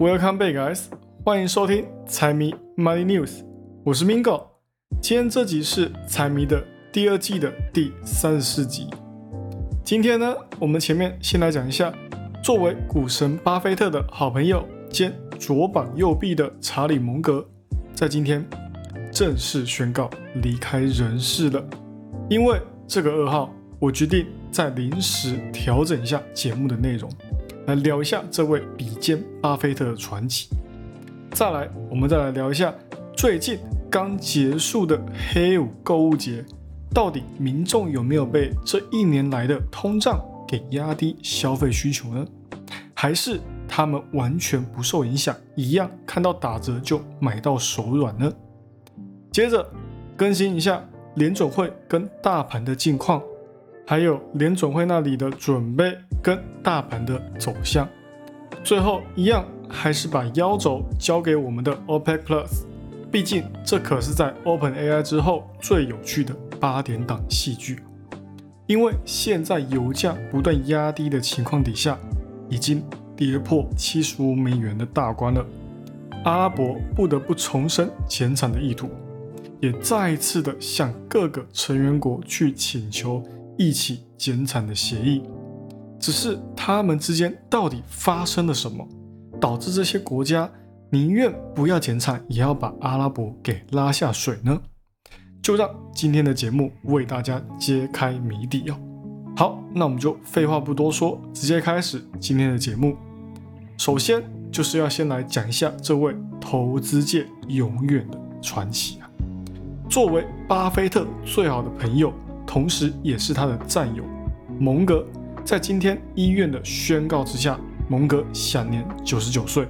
[0.00, 0.86] Welcome back, guys！
[1.24, 3.44] 欢迎收听财迷 Money News，
[3.84, 4.42] 我是 Mingo。
[5.00, 6.60] 今天这集是财迷的
[6.92, 8.88] 第二季的第三十四集。
[9.84, 11.94] 今天呢，我们前面先来讲一下，
[12.42, 17.46] 作为股神巴菲特的好朋友兼左膀右臂的查理蒙格，
[17.94, 18.44] 在今天
[19.12, 20.10] 正式宣告
[20.42, 21.64] 离开人世了。
[22.28, 27.08] 因为这个噩耗，我决定再临时调整一下节目的内容。
[27.66, 30.48] 来聊一下这位比肩巴菲特的传奇。
[31.32, 32.72] 再来，我们再来聊一下
[33.16, 33.58] 最近
[33.90, 35.00] 刚结束的
[35.32, 36.44] 黑五购物节，
[36.92, 42.26] 到底民众有没有被这一年来的通胀给压低消费需求呢？
[42.92, 48.32] 还是他们完全不受影响，一样看到打折就买到手软呢？
[49.32, 49.68] 接着
[50.16, 50.82] 更新一下
[51.16, 53.20] 联总会跟大盘的近况。
[53.86, 57.86] 还有联总会那里的准备跟大盘的走向，
[58.62, 62.62] 最后一样还是把腰轴交给我们的 OPEC Plus，
[63.12, 67.80] 毕竟这可是在 Open AI 之后最有趣的八点档戏剧。
[68.66, 71.98] 因为现在油价不断压低的情况底下，
[72.48, 72.82] 已经
[73.14, 75.44] 跌破七十五美元的大关了，
[76.24, 78.88] 阿拉伯不得不重申减产的意图，
[79.60, 83.22] 也再一次的向各个成员国去请求。
[83.56, 85.22] 一起减产的协议，
[85.98, 88.86] 只是他们之间到底发生了什么，
[89.40, 90.50] 导致这些国家
[90.90, 94.60] 宁愿不要减产，也要把阿拉伯给拉下水呢？
[95.42, 98.76] 就让今天的节目为大家揭开谜底哦。
[99.36, 102.96] 好，那我们就废话不多说，直接开始今天的节目。
[103.76, 109.10] 首先就是要先来讲一下这位投资界永远的传奇啊，
[109.88, 112.12] 作为巴菲特最好的朋友。
[112.54, 114.04] 同时，也是他的战友
[114.60, 115.04] 蒙格，
[115.44, 119.66] 在今天医院的宣告之下，蒙格享年九十九岁，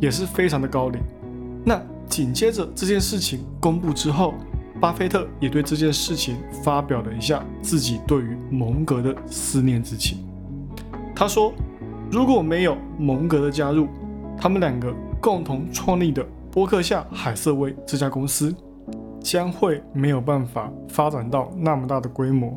[0.00, 1.02] 也是非常的高龄。
[1.64, 4.34] 那紧接着这件事情公布之后，
[4.80, 10.18] 巴菲特也对这件事情发表了一下自己对于蒙格的思念之情。
[11.16, 11.52] 他说
[12.08, 13.88] ：“如果没有蒙格的加入，
[14.38, 18.54] 他们两个共同创立的伯克夏海瑟威这家公司。”
[19.22, 22.54] 将会没有办法发展到那么大的规模。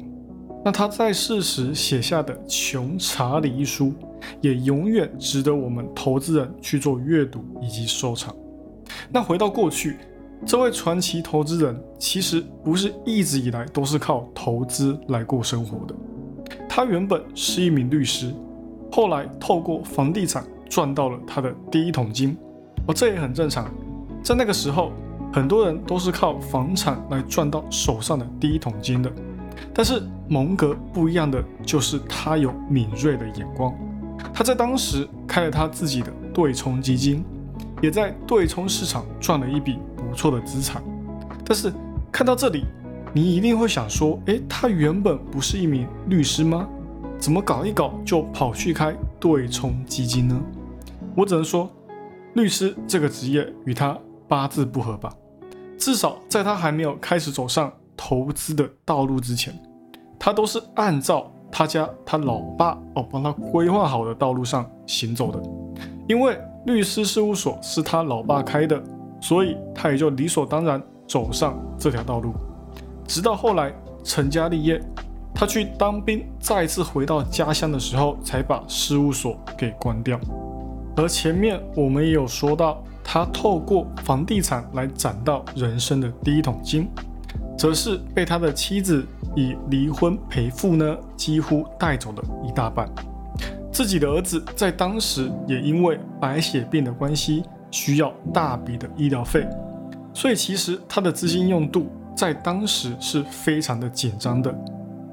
[0.63, 3.93] 那他在世时写下的《穷查理》一书，
[4.41, 8.35] 也永远值得我们投资人去做阅读以及收藏。
[9.11, 9.97] 那回到过去，
[10.43, 15.95] 这位传奇投资人其实不是一直以来都是靠投资来过生活的。
[16.67, 18.33] 他原本是一名律师，
[18.91, 22.35] 后来透过房地产赚到了他的第一桶金。
[22.87, 23.71] 哦，这也很正常，
[24.23, 24.91] 在那个时候。
[25.35, 29.11] 很多人都是靠房产来赚到手上的第一桶金的，
[29.73, 33.75] 但是蒙格不一样的就是他有敏锐的眼光，
[34.33, 37.21] 他在当时开了他自己的对冲基金，
[37.81, 40.81] 也在对冲市场赚了一笔不错的资产。
[41.43, 41.69] 但是
[42.13, 42.63] 看到这里，
[43.11, 46.65] 你一定会想说，诶，他原本不是一名律师吗？
[47.19, 50.41] 怎么搞一搞就跑去开对冲基金呢？
[51.13, 51.69] 我只能说，
[52.35, 55.13] 律师这个职业与他八字不合吧。
[55.77, 59.53] 至少在他还没有开始走上投资的道路之前，
[60.17, 65.41] 他都是按照他家他老爸哦帮他规划好的道路上行走的。
[66.07, 68.81] 因为律师事务所是他老爸开的，
[69.21, 72.33] 所以他也就理所当然走上这条道路。
[73.07, 74.81] 直到后来成家立业，
[75.33, 80.19] 他去当兵，再次回到家乡的时候，才把事务所给关掉。
[80.95, 82.83] 而前面我们也有说到。
[83.07, 86.89] 他透过房地产来攒到人生的第一桶金，
[87.55, 89.05] 则是被他的妻子
[89.35, 92.89] 以离婚赔付呢，几乎带走了一大半。
[93.71, 99.47] 自己的儿子在当时也因为白血病的关系，需要大笔的医疗费，
[100.11, 104.53] 所以其实他的资金用度在当时是非常的紧张的。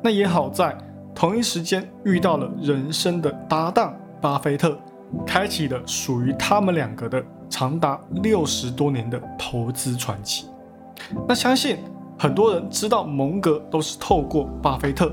[0.02, 0.76] 那也好在
[1.14, 4.78] 同一时间遇到了人生的搭档巴菲特，
[5.26, 7.22] 开启了属于他们两个的。
[7.52, 10.46] 长达六十多年的投资传奇，
[11.28, 11.76] 那相信
[12.18, 15.12] 很多人知道蒙格都是透过巴菲特，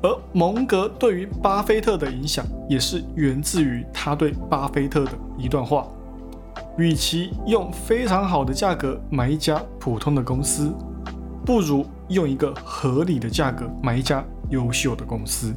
[0.00, 5.88] 而蒙格对于巴菲特的影响也是源自于他对巴菲特的一段话：，
[6.78, 10.72] 与其用非常好的价格买一家普通的公司，
[11.44, 15.52] 不如用一个合理的价格买一家优秀的公司。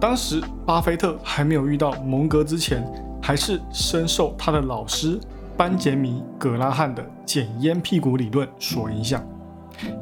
[0.00, 2.80] 当时巴菲特还没有遇到蒙格之前。
[3.22, 5.20] 还是深受他的老师
[5.56, 9.24] 班杰明·葛拉汉的“捡烟屁股”理论所影响，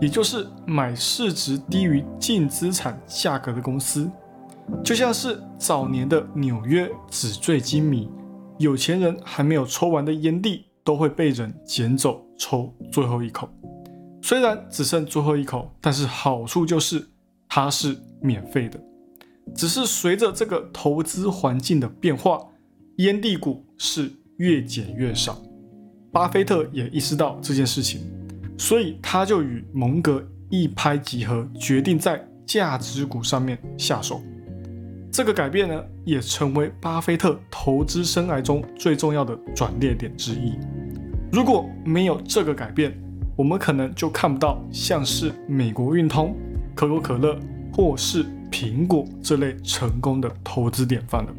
[0.00, 4.10] 也就是买市值低于净资产价格的公司，
[4.84, 8.08] 就像是早年的纽约纸醉金迷，
[8.58, 13.48] 有钱人还没有抽完的烟蒂都会被人捡走抽最后一口。
[14.22, 17.08] 虽然只剩最后一口，但是好处就是
[17.48, 18.78] 它是免费的。
[19.54, 22.38] 只是随着这个投资环境的变化，
[22.98, 25.40] 烟蒂股是越减越少。
[26.10, 28.00] 巴菲特也意识到这件事情，
[28.58, 34.20] 所以他就与蒙格一拍即合，决定在价值股上面下手。
[35.12, 40.58] 这个改变呢，也成为巴菲特投资生涯中最重要的转捩点之一。
[41.30, 42.92] 如果没有这个改变，
[43.36, 46.36] 我们可能就看不到像是美国运通、
[46.74, 47.38] 可口可乐
[47.72, 51.32] 或是苹果这类成功的投资典范了。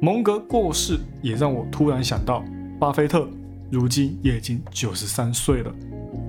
[0.00, 2.44] 蒙格过世也让我突然想到，
[2.78, 3.28] 巴菲特
[3.70, 5.72] 如今也已经九十三岁了。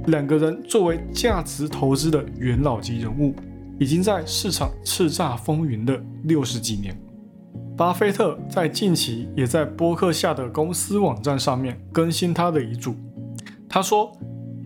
[0.08, 3.36] 两个人作为价值投资的元老级人物，
[3.80, 7.00] 已经在市场叱咤风云的六十几年。
[7.78, 12.96] 巴菲特在近期也在博客下的公司网站上面更新他的遗嘱，
[13.68, 14.12] 他说。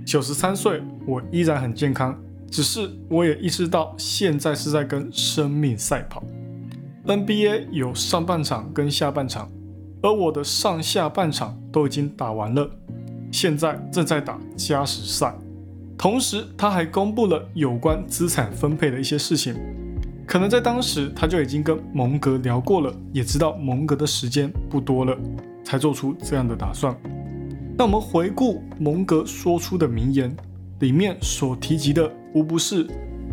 [0.06, 2.14] 九十三岁，我依然很健康，
[2.52, 6.22] 只是我也意识到现在是在跟生命赛跑。
[7.06, 9.52] NBA 有上半场跟下半场，
[10.02, 12.70] 而我的上下半场都已经打完了，
[13.30, 15.36] 现在正在打加时赛。
[15.98, 19.54] 同时，他还公布了有关资产分配的一些事情，
[20.26, 25.18] 可能在当时他就已经跟蒙格聊过了，也知道蒙格的时间不多了，
[25.62, 26.96] 才做出这样的打算。
[27.78, 30.34] 那我们回顾蒙格说出的名言，
[30.80, 32.88] 里面所提及的，无不是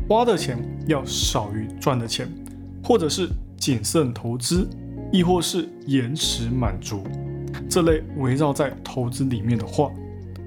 [0.08, 0.58] 花的钱
[0.88, 2.28] 要少于赚的钱，
[2.82, 3.28] 或者是
[3.60, 4.68] 谨慎投资，
[5.12, 7.04] 亦或是延迟满足
[7.68, 9.90] 这类围绕在投资里面的话。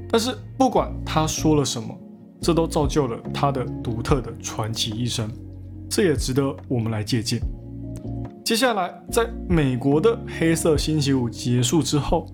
[0.10, 1.98] 但是不管他说了什么，
[2.42, 5.32] 这都造就了他的独特的传奇一生，
[5.90, 7.40] 这也值得我们来借鉴。
[8.44, 12.26] 接下来，在美国的黑色星期五结束之后，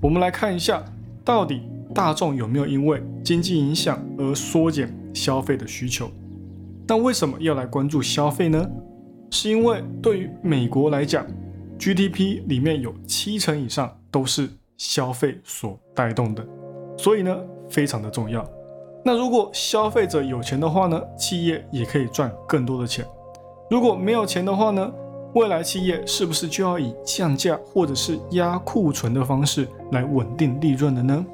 [0.00, 0.82] 我们来看一下。
[1.24, 1.60] 到底
[1.94, 6.10] 大众有没有因为经济影响而缩减消费的需求？
[6.88, 8.68] 那为什么要来关注消费呢？
[9.32, 11.26] 是因为对于美国来讲
[11.78, 14.46] ，GDP 里面有七成以上都是
[14.76, 16.46] 消费所带动的，
[16.98, 17.34] 所以呢
[17.70, 18.46] 非常的重要。
[19.02, 23.06] 那如果消费者有钱的话呢，企业也可以赚更多的钱；
[23.70, 24.92] 如果没有钱的话呢？
[25.34, 31.24] 未来企业是不是就要以降价或者是压库存的方式来稳定利润的呢？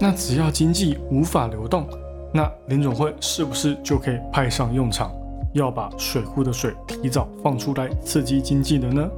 [0.00, 1.86] 那只要经济无法流动，
[2.32, 5.14] 那联总会是不是就可以派上用场，
[5.54, 9.08] 要把水库的水提早放出来刺激经济的呢？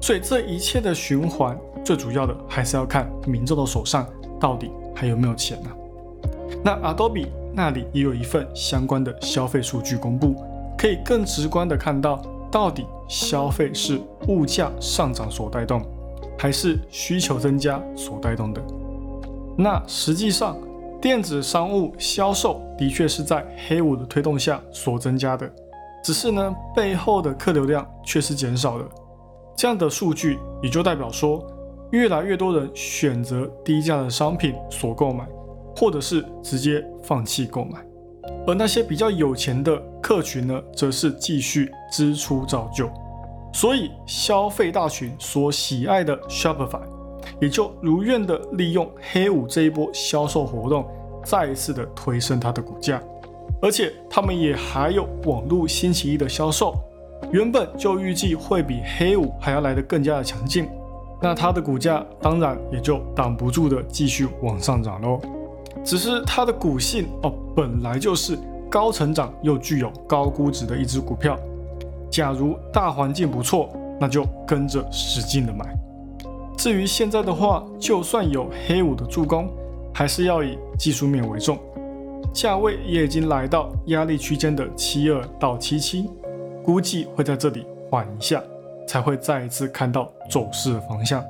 [0.00, 4.06] 所以这一切的循环，最主要的还是要看民众的手上
[4.38, 5.70] 到底还有没有钱呢？
[6.62, 10.36] 那 Adobe 那里也有一份相关的消费数据公布，
[10.76, 12.22] 可以更直观的看到。
[12.48, 15.82] 到底消费是物价上涨所带动，
[16.38, 18.62] 还是需求增加所带动的？
[19.58, 20.56] 那实际上，
[21.02, 25.52] 电子商务销售的确是在黑五的推动下所增加的，
[26.06, 28.84] 只是呢，背后的客流量却是减少的。
[29.56, 31.44] 这样的数据也就代表说，
[31.90, 35.26] 越来越多人选择低价的商品所购买，
[35.74, 37.84] 或者是直接放弃购买。
[38.46, 42.88] 而那些比较有钱的客群呢，则是继续支出照旧，
[43.52, 46.82] 所以消费大群所喜爱的 Shopify
[47.40, 50.86] 也就如愿的利用黑五这一波销售活动，
[51.24, 53.02] 再一次的推升它的股价，
[53.60, 56.74] 而且他们也还有网络星期一的销售，
[57.32, 60.68] 原本就预计会比黑五还要来得更加的强劲，
[61.20, 65.20] 那它的股价当然也就挡不住的继续往上涨喽。
[65.84, 68.38] 只是它的股性哦，本来就是
[68.68, 71.38] 高成长又具有高估值的一只股票。
[72.10, 73.68] 假如大环境不错，
[74.00, 75.64] 那就跟着使劲的买。
[76.56, 79.48] 至于现在的话，就算有黑五的助攻，
[79.92, 81.58] 还是要以技术面为重。
[82.36, 86.10] 价位也已经来到压力区间的七二到七七，
[86.62, 88.42] 估计会在这里缓一下，
[88.86, 91.24] 才会再一次看到走势的方向。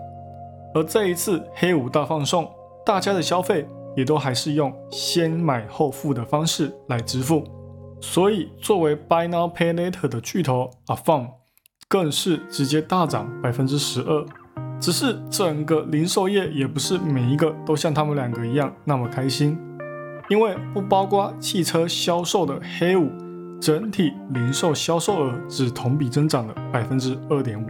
[0.75, 2.51] 而这一次黑五大放送，
[2.85, 3.67] 大家的消费。
[3.97, 7.43] 也都还是用先买后付的方式来支付，
[7.99, 11.29] 所以作为 Buy Now Pay Later 的巨头 Affirm，
[11.89, 14.27] 更是直接大涨百分之十二。
[14.79, 19.59] 只是整个零售业也不是每一个都像他们两个一样那么开心，
[20.29, 23.11] 因为不包括汽车销售的黑五，
[23.61, 27.67] 整体零售销售额只同比增长了百分之二点五。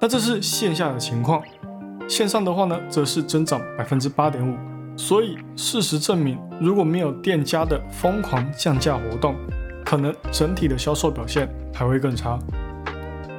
[0.00, 1.40] 那这是线下的情况，
[2.08, 4.56] 线上的话呢，则是增长百分之八点五。
[4.96, 9.34] 所以，事实证明，如果没有店家的疯狂降价活动，
[9.84, 12.38] 可能整体的销售表现还会更差。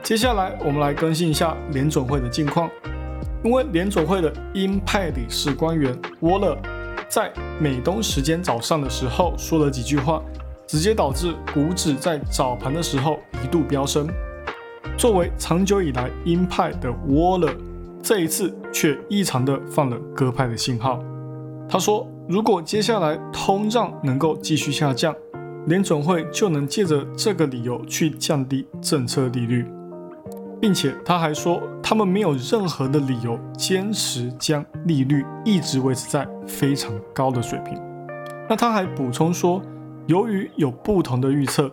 [0.02, 2.70] 接下来，我们来更新一下联总会的近况。
[3.44, 6.58] 因为联总会的鹰派理事官员沃勒
[7.16, 7.32] 在
[7.62, 10.22] 美东时间早上的时候说了几句话，
[10.68, 14.06] 直接导致股指在早盘的时候一度飙升。
[14.98, 17.50] 作为长久以来鹰派的沃勒，
[18.04, 21.02] 这一次却异常的放了鸽派的信号。
[21.70, 25.16] 他说，如果接下来通胀能够继续下降，
[25.68, 29.66] 联总会就能借着这个理由去降低政策利率，
[30.62, 37.80] 并且他还说，他们没有任何的理由坚持将利率一直维持在非常高的水平。
[38.50, 39.62] 那他还补充说，
[40.08, 41.72] 由于有不同的预测，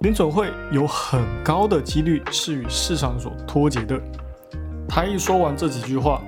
[0.00, 4.00] 联总会有很高的几率是与市场所脱节的。
[4.88, 6.20] 他一说完这几句话，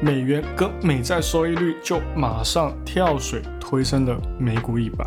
[0.00, 5.04] 美元跟美债收益率就马上跳水推升了美股一把。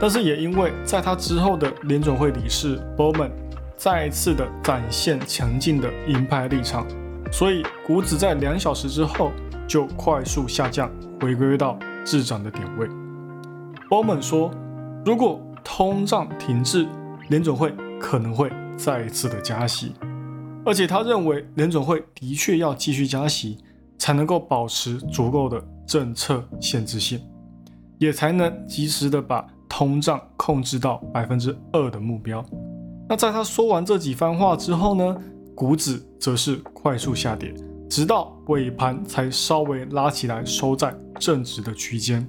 [0.00, 3.30] 但是也因为在他之后的联总会理事 Bowman
[3.82, 6.86] 再一次的展现强劲的鹰派立场，
[7.32, 9.32] 所以股指在两小时之后
[9.66, 10.88] 就快速下降，
[11.20, 12.86] 回归到滞涨的点位。
[13.90, 14.52] 鲍曼说，
[15.04, 16.86] 如果通胀停滞，
[17.28, 19.92] 联总会可能会再一次的加息，
[20.64, 23.58] 而且他认为联总会的确要继续加息，
[23.98, 27.20] 才能够保持足够的政策限制性，
[27.98, 29.44] 也才能及时的把。
[29.74, 32.44] 通胀控制到百分之二的目标。
[33.12, 35.14] 那在他说完这几番话之后呢，
[35.54, 37.52] 股指则是快速下跌，
[37.86, 42.26] 直到尾盘才稍微拉起来，收在正值的区间。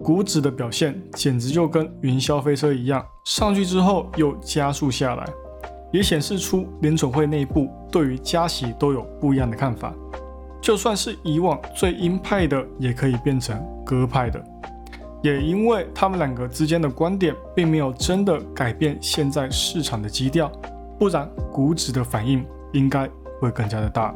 [0.00, 5.24] 股指的表现简直就跟云霄飞车一样，上去之后又加速下来，
[5.92, 9.94] 也显示出联总会内部对于加息都有不一样的看法。
[10.60, 14.44] 就算是以往最鹰派的，也可以变成鸽派的。
[15.22, 20.50] 也因为他们两个之间的观点并没有真的改变现在市场的基调，
[20.98, 23.08] 不然股指的反应应该
[23.40, 24.14] 会更加的大。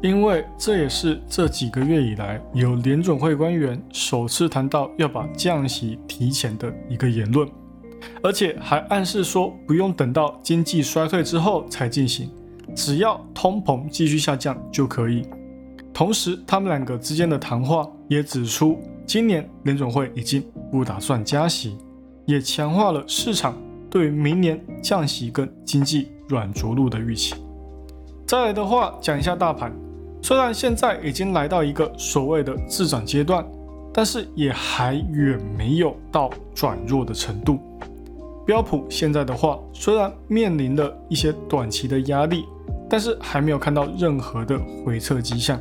[0.00, 7.48] 因为这也是这几个月以来有联准会官员首次谈到要把降息提前的一个言论，
[8.22, 12.30] 而且还暗示说不用等到经济衰退之后才进行，
[12.76, 15.26] 只要通膨继续下降就可以。
[15.98, 18.78] 同时，他们两个之间的谈话也指出。
[19.04, 20.40] 今年联总会已经
[20.70, 21.76] 不打算加息，
[22.24, 23.56] 也强化了市场
[23.90, 27.34] 对明年降息跟经济软着陆的预期。
[28.24, 29.72] 再来的话，讲一下大盘，
[30.22, 33.44] 虽然现在已经来到一个所谓的自涨阶段，
[33.92, 37.58] 但是也还远没有到转弱的程度。
[38.46, 42.44] 标普现在的话，虽然面临了一些短期的压力，
[42.88, 45.60] 但是还没有看到任何的回撤迹象。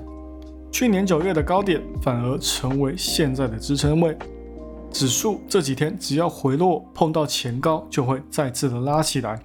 [0.71, 4.15] 去年九月的高点反而成为现在的支撑位，
[4.91, 9.39] 指数这几天只要回落碰到前高，就会再次的拉起来。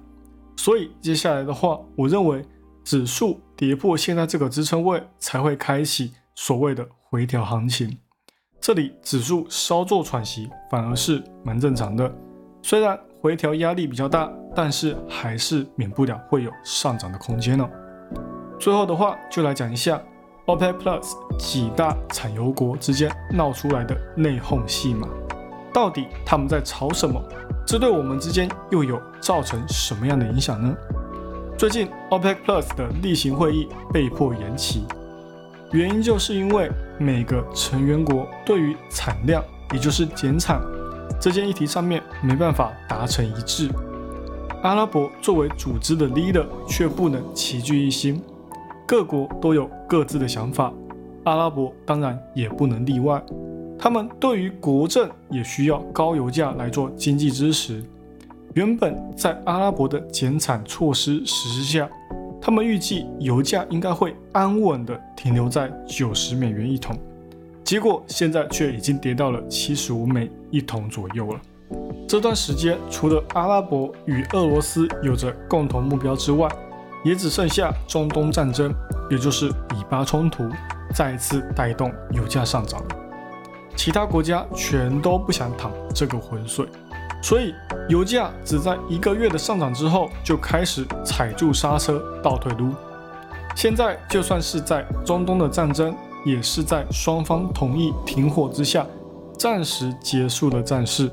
[0.57, 2.43] 所以接下来的话，我认为
[2.83, 7.97] 指数跌破现在这个支撑位，才会开启所谓的回调行情。
[8.61, 12.13] 这里指数稍作喘息，反而是蛮正常的。
[12.61, 17.67] 虽然回调压力比较大，但是还是免不了会有上涨的空间呢。
[18.59, 20.01] 最后的话，就来讲一下。
[20.45, 25.07] OPEC Plus 几大产油国之间闹出来的内讧戏码，
[25.73, 27.21] 到底他们在吵什么？
[27.65, 30.75] 这对我们之间又有造成什么样的影响呢？
[31.57, 34.85] 最近 OPEC Plus 的例行会议被迫延期，
[35.71, 36.69] 原因就是因为
[36.99, 40.61] 每个成员国对于产量，也就是减产
[41.21, 43.69] 这件议题上面没办法达成一致。
[44.61, 48.21] 阿拉伯作为组织的 leader 却不能齐聚一心。
[48.87, 50.73] 各国都有各自的想法，
[51.23, 53.23] 阿拉伯当然也不能例外。
[53.79, 57.83] 他们对于国政也需要高油价来做经济支持。
[58.53, 61.89] 原本在阿拉伯的减产措施实施下，
[62.39, 66.95] 他们预计油价应该会安稳的停留在九十美元一桶，
[67.63, 71.41] 结果现在却已经跌到了七十五美一桶左右了。
[72.07, 76.47] 这段时间，除了阿拉伯与俄罗斯有着共同目标之外，
[77.03, 78.73] 也只剩下中东战争，
[79.09, 80.49] 也就是以巴冲突，
[80.93, 82.81] 再次带动油价上涨。
[83.75, 86.65] 其他国家全都不想淌这个浑水，
[87.21, 87.53] 所以
[87.89, 92.71] 油价只在一个月的上涨之后，就开始踩住刹车倒退撸。
[93.55, 95.95] 现在就算是在中东的战争，
[96.25, 98.85] 也是在双方同意停火之下，
[99.37, 101.11] 暂时结束了战事。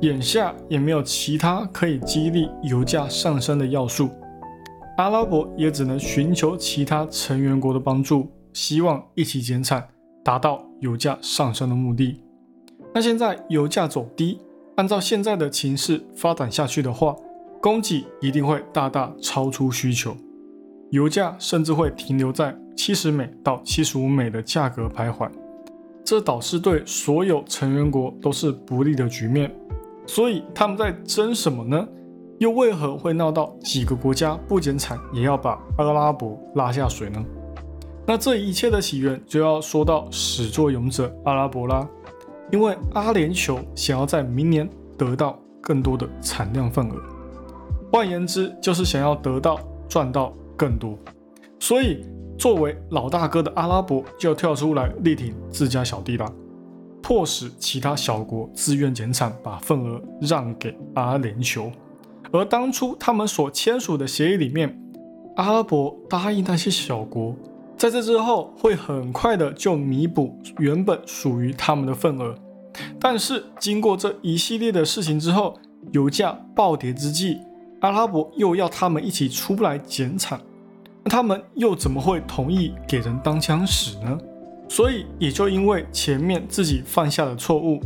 [0.00, 4.10] 眼下也没有其他可以激励油价上升的要素。
[4.96, 9.88] 阿拉伯也只能寻求其他成员国的帮助，希望一起减产，
[10.22, 12.20] 达到油价上升的目的。
[12.94, 14.38] 那现在油价走低，
[14.76, 17.16] 按照现在的情势发展下去的话，
[17.60, 20.16] 供给一定会大大超出需求，
[20.90, 25.28] 油价甚至会停留在七十美到七十五美的价格徘徊，
[26.04, 29.52] 这导致对所有成员国都是不利的局面。
[30.06, 31.88] 所以他们在争什么呢？
[32.44, 37.24] 又为何会闹到几个国家不减产也要把阿拉伯拉下水呢？
[38.06, 41.88] 那这一切的起源就要说到始作俑者阿拉伯啦，
[42.52, 46.96] 因为阿联酋想要在明年得到更多的产量份额，
[47.90, 49.58] 换言之就是想要得到
[49.88, 50.98] 赚到更多。
[51.58, 52.04] 所以，
[52.36, 56.30] 作为老大哥的阿拉伯就跳出来力挺自家小弟啦，
[57.00, 61.72] 迫使其他小国自愿减产，把份额让给阿联酋。
[62.34, 64.76] 而当初他们所签署的协议里面，
[65.36, 67.32] 阿拉伯答应那些小国，
[67.78, 72.34] 在这之后会很快的就弥补原本属于他们的份额。
[72.98, 75.56] 但是经过这一系列的事情之后，
[75.92, 77.38] 油价暴跌之际，
[77.78, 80.40] 阿拉伯又要他们一起出来减产。
[81.04, 84.18] 那他们又怎么会同意给人当枪使呢？
[84.68, 87.78] 所以也就因为前面自己犯下的错误，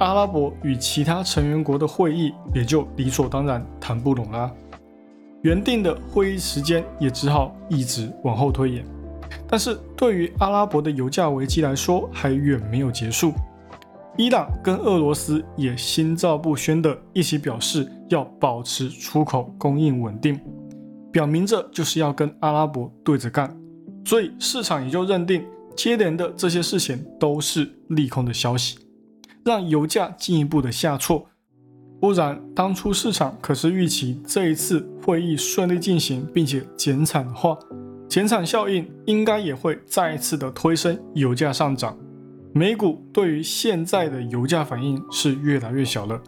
[0.00, 4.50] 阿拉伯与其他成员国的会议也就理所当然谈不拢啦。
[5.42, 8.84] 原定的会议时间也只好一直往后推延。
[9.46, 13.34] 但是对于阿拉伯的油价危机来说，还远没有结束。
[14.16, 20.40] 伊朗跟俄罗斯也心照不宣的一起表示要保持出口供应稳定。
[21.12, 23.54] 表明着就是要跟阿拉伯对着干，
[24.06, 25.44] 所以市场也就认定
[25.76, 28.78] 接连的这些事情都是利空的消息，
[29.44, 31.26] 让油价进一步的下挫。
[32.00, 37.58] 不然，当初市场可是预期这一次会议顺利进行，并且减产的话，
[38.08, 41.96] 减产效应应该也会再一次的推升油价上涨。
[42.52, 46.20] 美股对于现在的油价反应是越来越小了。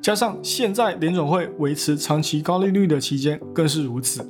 [0.00, 4.22] 加上现在联总会维持长期高利率的期间更是如此，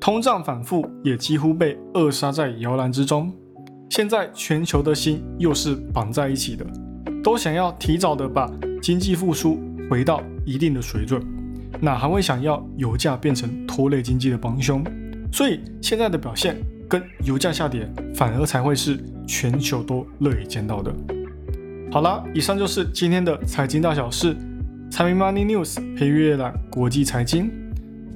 [0.00, 3.30] 通胀反复也几乎被扼杀在摇篮之中。
[3.90, 6.64] 现在全球的心又是绑在一起的，
[7.22, 9.58] 都想要提早的把经济复苏
[9.88, 11.22] 回到一定的水准，
[11.80, 14.84] 哪还会想要油价变成拖累经济的帮凶？
[15.32, 16.56] 所以现在的表现
[16.88, 20.92] 跟油价下跌，反而才会是全球都乐意见到的。
[21.90, 24.36] 好了，以上就是今天的财经大小事。
[24.90, 27.50] 财迷 Money News 陪阅览国际财经，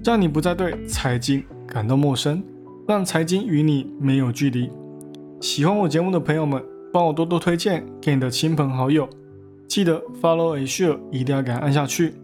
[0.05, 2.43] 让你不再对财经感到陌生，
[2.87, 4.69] 让财经与你没有距离。
[5.41, 9.09] 喜欢我节目的朋友们，帮我多多推荐给你的亲朋好友。
[9.69, 12.15] 记得 Follow a share，一定要给它按下去。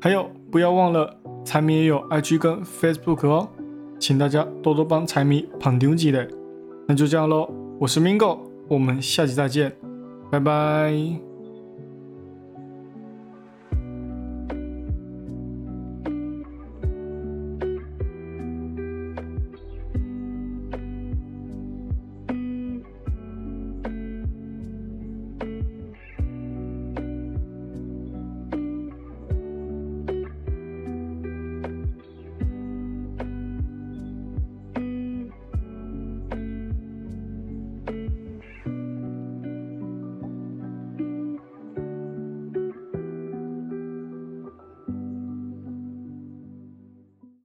[0.00, 1.12] 还有，不要忘了
[1.44, 3.48] 财迷也有 IG 跟 Facebook 哦，
[3.98, 6.28] 请大家多多帮财迷捧丢几嘞。
[6.86, 7.50] 那就这样喽，
[7.80, 9.72] 我是 Mingo，我们下期再见，
[10.30, 11.33] 拜拜。